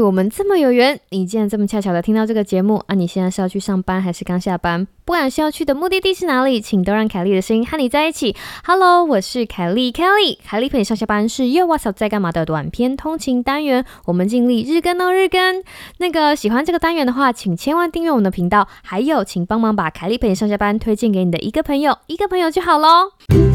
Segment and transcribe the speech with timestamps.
[0.00, 2.94] 我们这么有缘，你竟然这么恰巧的听到这个节目啊！
[2.94, 4.86] 你现在是要去上班还是刚下班？
[5.04, 8.34] 不管是要去的目的地是哪里，请都让凯莉的声音和你在一起。
[8.64, 10.38] Hello，我是凯莉，Kelly。
[10.44, 15.62] 凯莉陪你上下班是又 What's up 在干嘛的短篇通勤单元，我们尽力日更哦日更。
[15.98, 23.45] 那个喜欢这个单元的话，请千万订阅我们的频道，还有请帮忙把凯莉陪你上下班推荐给你的一个朋友，一个朋友就好喽。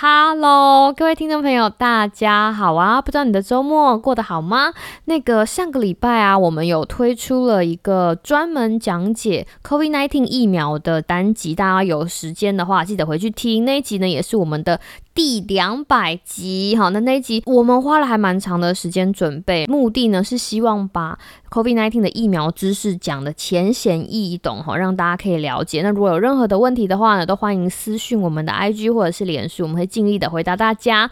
[0.00, 3.02] Hello，各位听众朋友，大家好啊！
[3.02, 4.72] 不知道你的周末过得好吗？
[5.06, 14.78] 那个上个礼拜啊，我们有推出了一个专门讲解 COVID nineteen 疫苗的单集，大家有时间的话，记得回去听那一集呢，也是我们的。
[15.18, 21.18] 第两百集，好，那那一集我们花了还蛮长的时间准备，目的呢是希望把
[21.50, 25.82] COVID-19 的疫苗知识讲的浅显易懂，哈，让大家可以了解。
[25.82, 31.10] 那如果有任何的问题的话呢，都欢迎私讯我们的 IG 或者是脸书，我们会尽力的回答大家。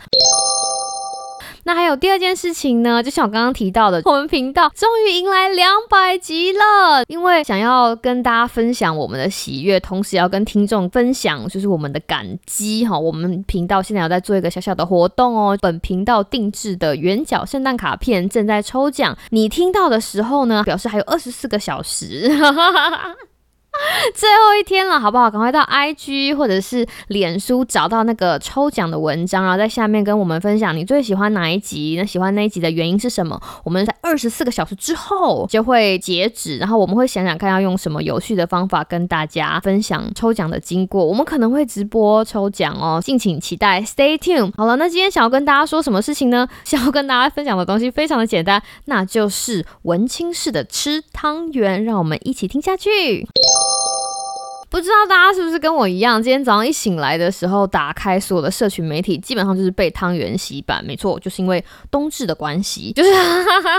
[1.67, 7.03] 那还有第二件事情呢，就像我刚刚提到的，我们频道终于迎来两百集了。
[7.09, 12.97] 因为想要跟大家分享我们的喜悦，同时要跟听众分享就是我们的感激哈。
[12.97, 19.19] 我们频道现在有在做一个小小的活动哦，本频道定制的圆角圣诞卡片正在抽奖。
[19.31, 22.31] 你听到的时候呢，表示还有二十四个小时。
[24.15, 25.31] 最后一天了，好不好？
[25.31, 33.41] 赶快到 IG 或者是脸书找到那个抽奖的文章，然后在下面跟我们分享你最喜欢哪一集，那喜欢那一集的原因是什么？
[33.65, 41.05] 我们在二十四个小时之后就会截止，然后我们会想想看要用什么有序的方法跟大家分享抽奖的经过。
[41.05, 44.53] 我们可能会直播抽奖哦，敬请期待，Stay tuned。
[44.57, 46.47] 好了，那今天想要跟大家说什么事情呢？
[46.65, 53.27] 想要跟大家分享的东西非常的简单，那就是文青式的吃汤圆，让我们一起听下去。
[54.77, 60.85] 不知道大家是不是跟我一样，今天早上一醒来的时候，打开所有的社群媒体，基本上就是被汤圆洗版。
[60.85, 63.09] 没错，就是因为冬至的关系，就 是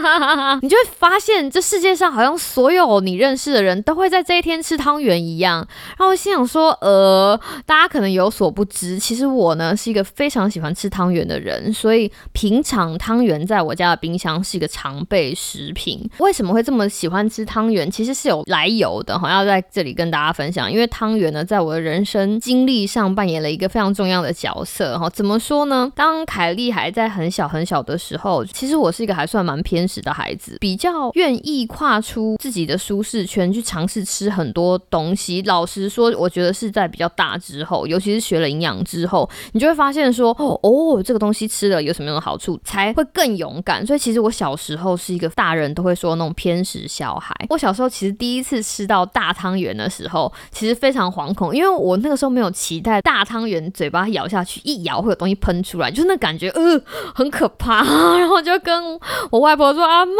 [0.63, 5.57] 你就会发现这世界上好像所有你认识的人都会在这一天吃汤圆一样。
[5.89, 16.09] 然后我心想说，呃，大家可能有所不知，其实我呢是一个非常喜欢吃汤圆的人，所以平常汤圆在我家的冰箱是一个常备食品。
[16.17, 17.91] 为什么会这么喜欢吃汤圆？
[17.91, 20.86] 其实是有来由的，好要在这里跟大家分享，因为。
[20.87, 25.09] 汤圆呢，在我的人生经历上扮演了一个非常重要的角色哈。
[25.09, 25.91] 怎么说呢？
[25.95, 35.41] 当凯莉还在很小很小的时候，其实我是一个还算蛮偏食的孩子，比较愿意跨出自己的舒适圈去尝试吃很多东西。
[35.43, 43.85] 老实说，我觉得是在比较大之后，尤其是学了营养之后，你就会发现说，哦，这个东西吃了有什么样的好处，才会更勇敢。
[43.85, 47.35] 所以其实我小时候是一个大人都会说那种偏食小孩。
[47.49, 50.76] 我小时候其实第一次吃到大汤圆的时候，其实。
[50.77, 56.79] 非常惶恐，因为我那个时候没有期待大汤圆，嘴巴咬下去一咬会有东西喷出来，就是那感觉呃
[57.13, 57.83] 很可怕，
[58.17, 58.99] 然后就跟
[59.31, 60.13] 我外婆说：“阿妈，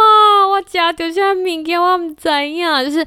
[0.51, 3.06] 我家丢下米给我们怎样？”就是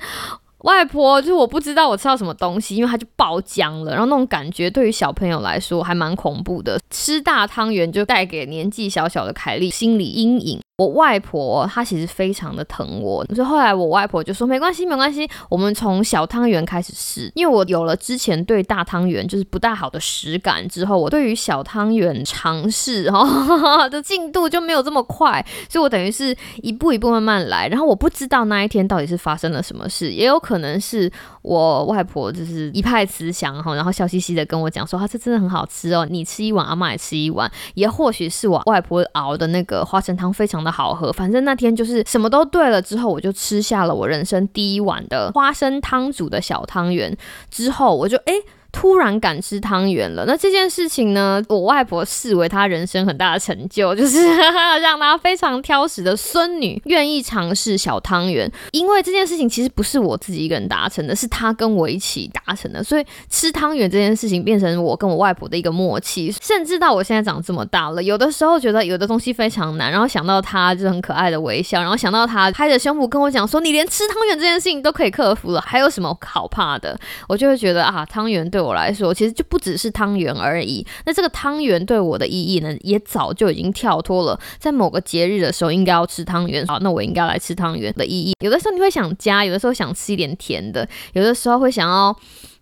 [0.58, 6.78] 外婆，就是我不知道我吃到什么东西，因为它就爆浆了，然后那种感觉对于小朋友来说还蛮恐怖的。
[6.90, 10.60] 吃大汤圆就带给年纪小小的凯莉心理阴影。
[10.80, 17.30] 我外婆她其实非常的疼我，所以后来我外婆就说没关系没关系，我们从小汤圆开始试。
[17.34, 27.68] 因为我有了之前对大汤圆就是不大好的实感之后，我对于小汤圆尝试哈的 进度就没有这么快，所以我等于是一步一步慢慢来。
[27.68, 31.12] 然后我不知道那一天到底是发生了什么事，也有可能是
[31.42, 37.50] 我外婆就是一派慈祥哈，然后笑嘻嘻的跟我讲说，啊这真的很好吃哦，你吃一碗，阿妈也吃一碗。
[37.74, 40.70] 也或许是我外婆熬的那个花生汤非常的。
[40.70, 42.80] 好喝，反正那天就是什么都对了。
[42.80, 47.16] 之后我就吃下了我人生第一碗的花生汤煮的小汤圆。
[47.50, 48.34] 之后我就哎。
[48.72, 54.25] 突然敢吃汤圆了，那这件事情呢，我外婆视为她人生很大的成就，就是
[54.81, 58.50] 让她非常挑食的孙女愿意尝试小汤圆。
[58.71, 66.30] 因为这件事情其实不是我自己一个人达成的，是她跟我一起达成的，所以吃汤圆这件事情变成我跟我外婆的一个默契。
[66.41, 76.97] 甚至到我现在长这么大了，有的时候觉得有的东西非常难，然后想到她就很可爱的微笑，然后想到她拍着胸脯跟我讲说：“你连吃汤圆这件事情都可以克服了，还有什么好怕的？”
[77.28, 78.59] 我就会觉得啊，汤圆对。
[78.60, 80.86] 对我来说，其实就不只是汤圆而已。
[81.07, 86.66] 那这个汤圆对我的意义呢，也早就已经跳脱了在某个节日的时候应该要吃汤圆。
[86.66, 88.34] 好，那我应该来吃汤圆的意义。
[88.45, 92.15] 有的时候你会想加，有的时候想吃一点甜的，有的时候会想要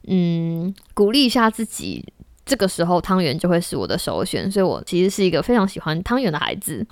[0.06, 2.04] 嗯鼓励一下自己。
[2.46, 4.48] 这个时候汤圆就会是我的首选。
[4.48, 6.86] 所以我其实是一个非常喜欢汤圆的孩子。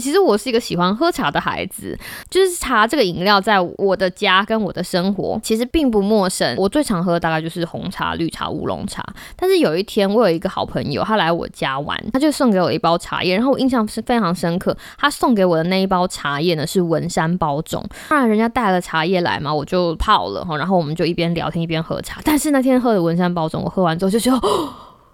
[0.00, 1.98] 其实我是一个喜欢喝茶的孩子，
[2.30, 6.56] 就是茶这个饮料在我的家跟我的生活其实并不陌生。
[6.56, 9.04] 我最常喝的大概就是红茶、绿茶、乌龙茶。
[9.36, 14.76] 但是有一天我有一个好朋友，他来我家玩，他就送给我一包茶叶，然后我印象是非常深刻。
[14.96, 22.20] 他送给我的那一包茶叶呢是文山包种，当然人家带了茶叶来嘛，我就泡了哈，然后我们就一边聊天一边喝茶。
[22.24, 24.40] 但是那天喝的文山包种，我喝完之后就觉得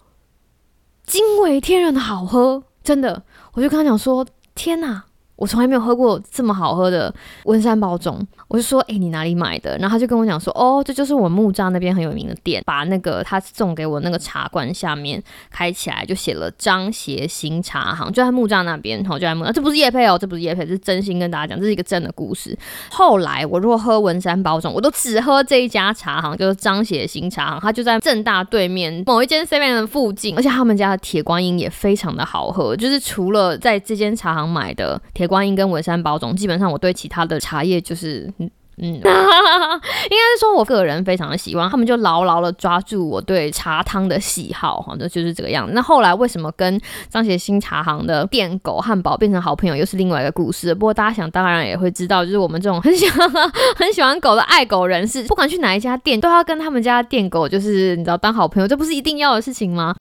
[1.05, 3.23] 惊为天人的好喝，真的，
[3.53, 4.27] 我就跟他讲说。
[4.59, 5.08] 天哪！
[5.39, 7.15] 我从来没有喝过这么好喝的
[7.45, 9.79] 温山包种，我就说，哎，你哪里买的？
[9.79, 22.59] 然后他就跟我讲说，哦，这就是我木栅那边很有名的店，把那个他送给我那个茶罐下面开起来，就写了张协新茶行，就在木栅那边，好，就在木栅，这不是叶配哦，这不是叶配，这是真心跟大家讲，这是一个真的故事。
[22.91, 35.28] 后来我如果喝文山包种，我都只喝这一家茶行，就是张协新茶行，它就在正大对面某一间 seven 的附近，而且他们家的铁观音也非常的好喝，就是除了在这间茶行买的铁。
[35.29, 45.73] 观音跟文山包种，基本上我对其他的茶叶就是，嗯， 应该是说我个人非常的喜欢，他们就牢牢的抓住我对茶汤的喜好，哈，那就是这个样子。
[45.75, 46.81] 那后来为什么跟
[47.11, 50.75] 张协新茶行的店狗汉堡变成好朋友，又是另外一个故事。
[50.75, 53.29] 不过大家想当然也会知道，就是我们这种很喜欢
[53.77, 59.95] 很喜欢狗的爱狗人士，不管去哪一家店，都要跟他们家店狗，就是你知道当好朋友，这不是一定要的事情吗？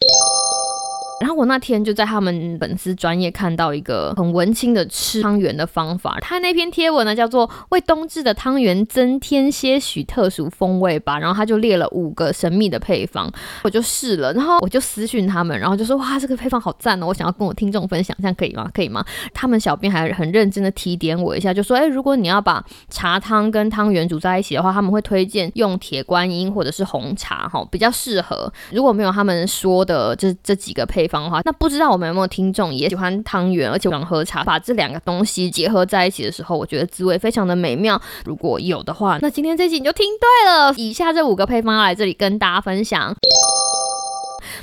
[1.19, 13.31] 然后我那天就在他们粉丝专业看到一个很文青的吃汤圆的方法，他那篇贴文呢叫做为冬至的汤圆增添些许特殊风味吧，然后他就列了五个神秘的配方，
[13.63, 18.69] 我就试了，然后我就私讯他们，然后就说哇这个配方好赞哦，我想要跟我听众分享，这样可以吗？
[18.71, 19.03] 可以吗？
[19.33, 28.53] 他们小编还很认真的提点我一下，就说哎如果你要把茶汤跟汤圆煮在一起的话，他们会推荐用铁观音或者是红茶哈比较适合。
[28.71, 31.06] 如果没有他们说的这这几个配。
[31.07, 38.01] 方的话，那不知道我们有没有听众也喜欢汤圆，而且喜欢喝茶，把这两个东西结合在一起的时候，我觉得滋味非常的美妙。
[38.25, 40.73] 如果有的话，那今天这集你就听对了。
[40.75, 43.15] 以下这五个配方要来这里跟大家分享。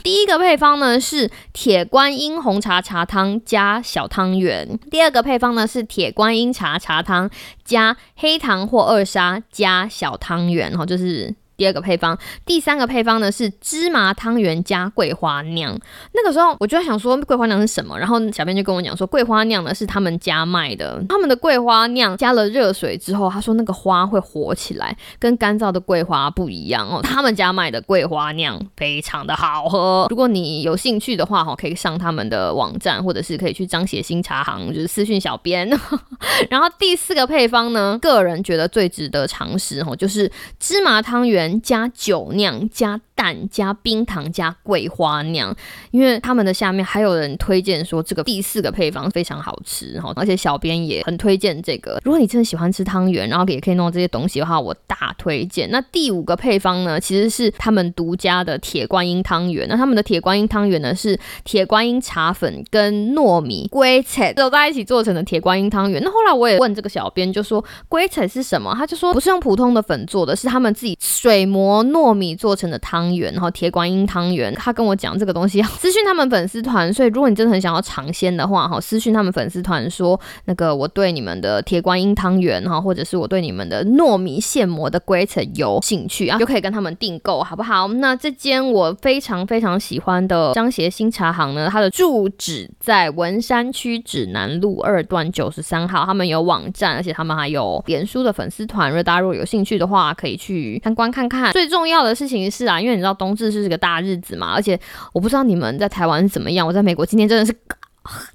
[0.03, 7.31] 第一个配方呢是铁观音红茶茶汤加小汤圆，第二个配方呢是铁观音茶茶汤
[7.65, 11.35] 加黑糖或二砂加小汤圆，然后就是。
[11.57, 15.79] 第二个配方，第三个配方呢是芝麻汤圆加桂花酿。
[16.13, 27.01] 那个时候我就在想说桂花酿是什么，然后小编就跟我讲说桂花酿呢是他们家卖的，他们的桂花酿加了热水之后，他说那个花会活起来，跟干燥的桂花不一样哦。
[27.03, 35.69] 他们家卖的桂花酿非常的好喝，如果你有兴趣的话哈，可以上他们的网站，或者是可以去张协新茶行，就是私讯小编。
[36.51, 40.29] 然后第四个配方呢，个人觉得最值得尝试哦，就是
[40.59, 41.44] 芝麻汤圆。
[41.61, 43.01] 加酒酿加。
[43.15, 45.55] 蛋加冰糖加桂花酿，
[45.91, 52.01] 因为他们的下面还有人推荐说这个第四个配方非常好吃哈，而且小编也很推荐这个。
[52.05, 55.71] 如果你真的喜欢吃汤圆，然后也可以弄这些东西的话，我大推荐。
[55.71, 59.67] 那第五个配方呢，其实是他们独家的铁观音汤圆。
[59.69, 66.03] 那他们的铁观音汤圆呢，是铁观音茶粉跟糯米龟菜都在一起做成的铁观音汤圆。
[66.03, 68.75] 那后来我也问这个小编，就说龟菜是什么？
[68.77, 73.04] 他就说不是用普通的粉做的，是他们自己水磨糯米做成的汤。
[73.05, 76.93] 汤圆，然后铁观音汤圆，他跟我讲这个东西， 私讯他们粉丝团。
[76.93, 87.89] 所以如果你真的很想要尝鲜的话，哈，私讯他们粉丝团说，那个我对你们的铁观音汤圆，哈，或者是我对你们的糯米现磨的规程有兴趣啊，就可以跟他们订购，好不好？
[87.89, 101.53] 那这间我非常非常喜欢的张协新茶行呢，它的住址在文山区指南路二段九十三号，他们有网站，而且他们还有脸书的粉丝团，如果大家如果有兴趣的话，可以去参观看看。
[101.53, 104.79] 最重要的事情是啊，因你知道冬至是个大日子嘛，而且
[105.13, 107.55] 我不知道你们在台湾是怎么样，我在美国今天真的是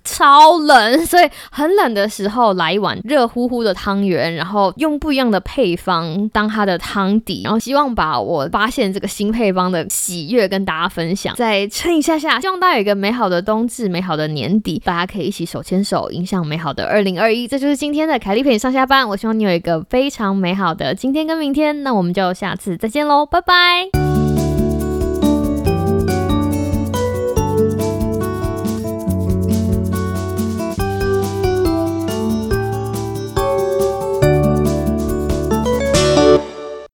[0.04, 17.48] 超冷， 所以很冷的时候来一碗热乎乎的汤圆，然后用不一样的配方当它的汤底，然后希望把我发现这个新配方的喜悦跟大家分享，再撑一下下，希望大家有一个美好的冬至，美好的年底，大家可以一起手牵手，迎向美好的二零二一。
[17.48, 24.09] 这就是今天的凯丽陪你上下班，我希望你有一个非常美好的今天跟明天，那我们就下次再见喽，拜拜。